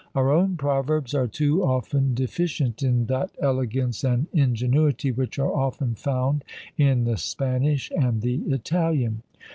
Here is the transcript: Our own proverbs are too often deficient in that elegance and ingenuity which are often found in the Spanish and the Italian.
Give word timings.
Our 0.15 0.31
own 0.31 0.57
proverbs 0.57 1.13
are 1.13 1.27
too 1.27 1.63
often 1.63 2.15
deficient 2.15 2.81
in 2.81 3.05
that 3.05 3.29
elegance 3.39 4.03
and 4.03 4.25
ingenuity 4.33 5.11
which 5.11 5.37
are 5.37 5.53
often 5.53 5.93
found 5.93 6.43
in 6.75 7.03
the 7.03 7.17
Spanish 7.17 7.91
and 7.95 8.19
the 8.23 8.37
Italian. 8.49 9.21